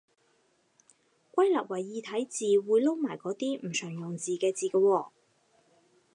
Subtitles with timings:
[1.35, 5.09] 歸納為異體字，會撈埋嗰啲唔常用字嘅字嘅喎